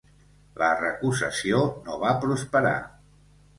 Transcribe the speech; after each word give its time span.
La 0.61 0.69
recusació 0.79 1.61
no 1.85 2.01
va 2.07 2.17
prosperar. 2.27 2.75